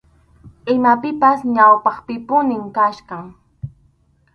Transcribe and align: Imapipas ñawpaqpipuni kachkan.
Imapipas 0.73 1.39
ñawpaqpipuni 1.55 2.55
kachkan. 2.75 3.23